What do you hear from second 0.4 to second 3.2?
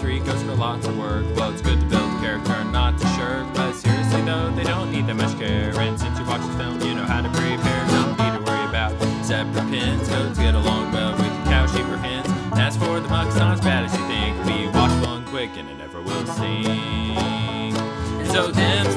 for lots of work. Well, it's good to build character, not to